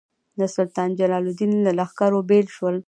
[0.39, 2.75] د سلطان جلال الدین له لښکرو بېل شول.